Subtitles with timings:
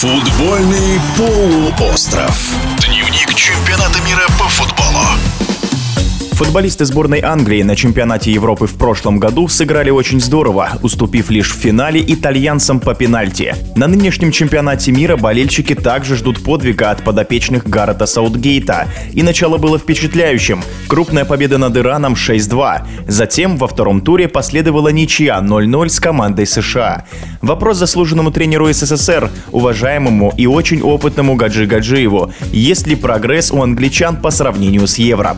[0.00, 2.54] Футбольный полуостров.
[2.86, 3.57] Дневник футболу.
[6.38, 11.56] Футболисты сборной Англии на чемпионате Европы в прошлом году сыграли очень здорово, уступив лишь в
[11.56, 13.56] финале итальянцам по пенальти.
[13.74, 18.86] На нынешнем чемпионате мира болельщики также ждут подвига от подопечных Гаррета Саутгейта.
[19.14, 20.62] И начало было впечатляющим.
[20.86, 22.82] Крупная победа над Ираном 6-2.
[23.08, 27.04] Затем во втором туре последовала ничья 0-0 с командой США.
[27.42, 32.32] Вопрос заслуженному тренеру СССР, уважаемому и очень опытному Гаджи Гаджиеву.
[32.52, 35.36] Есть ли прогресс у англичан по сравнению с Евро?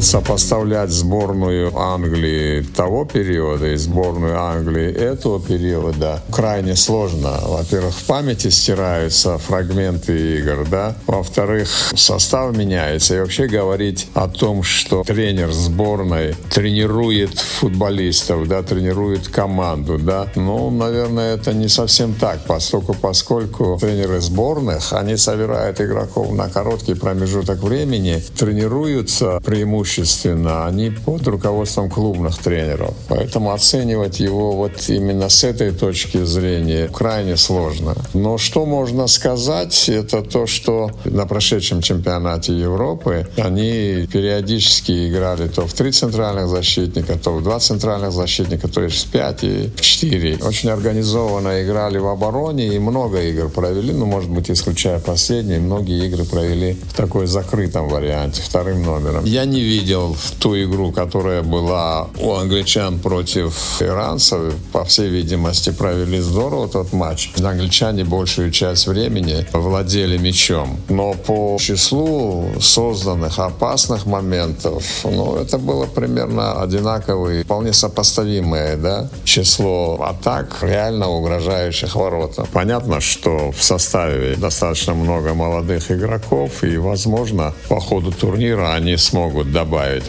[0.00, 7.38] Сопоставлять сборную Англии того периода и сборную Англии этого периода крайне сложно.
[7.42, 10.96] Во-первых, в памяти стираются фрагменты игр, да.
[11.06, 13.16] Во-вторых, состав меняется.
[13.16, 20.70] И вообще говорить о том, что тренер сборной тренирует футболистов, да, тренирует команду, да, ну,
[20.70, 27.58] наверное, это не совсем так, поскольку, поскольку тренеры сборных, они собирают игроков на короткий промежуток
[27.62, 32.94] времени, тренируются преимущественно преимущественно, они под руководством клубных тренеров.
[33.08, 37.94] Поэтому оценивать его вот именно с этой точки зрения крайне сложно.
[38.14, 45.66] Но что можно сказать, это то, что на прошедшем чемпионате Европы они периодически играли то
[45.66, 49.80] в три центральных защитника, то в два центральных защитника, то есть в пять и в
[49.80, 50.38] четыре.
[50.42, 56.06] Очень организованно играли в обороне и много игр провели, ну, может быть, исключая последние, многие
[56.06, 59.24] игры провели в такой закрытом варианте, вторым номером.
[59.24, 64.54] Я не видел ту игру, которая была у англичан против иранцев.
[64.72, 67.30] По всей видимости, провели здорово тот матч.
[67.36, 70.78] Англичане большую часть времени владели мячом.
[70.88, 79.98] Но по числу созданных опасных моментов, ну, это было примерно одинаковые, вполне сопоставимое, да, число
[80.02, 82.46] атак, реально угрожающих воротам.
[82.52, 89.52] Понятно, что в составе достаточно много молодых игроков, и, возможно, по ходу турнира они смогут
[89.56, 90.04] добавить.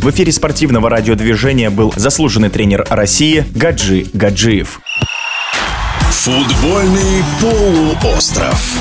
[0.00, 4.80] В эфире спортивного радиодвижения был заслуженный тренер России Гаджи Гаджиев.
[6.10, 8.78] Футбольный полуостров.